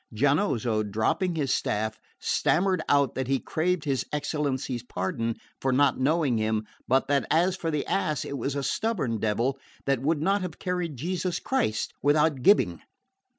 [0.11, 6.39] Giannozzo, dropping his staff, stammered out that he craved his excellency's pardon for not knowing
[6.39, 10.41] him, but that as for the ass it was a stubborn devil that would not
[10.41, 12.81] have carried Jesus Christ without gibbing.